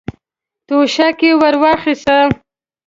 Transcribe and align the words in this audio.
توشکه 0.67 1.27
يې 1.31 1.37
ور 1.39 1.55
واخيسته. 1.61 2.17